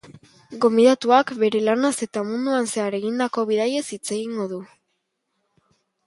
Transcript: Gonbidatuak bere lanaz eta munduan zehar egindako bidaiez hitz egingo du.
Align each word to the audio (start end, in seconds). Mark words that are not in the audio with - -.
Gonbidatuak 0.63 1.33
bere 1.41 1.59
lanaz 1.65 1.91
eta 2.05 2.23
munduan 2.29 2.69
zehar 2.71 2.97
egindako 2.99 3.43
bidaiez 3.51 3.83
hitz 3.97 4.05
egingo 4.17 4.47
du. 4.55 4.63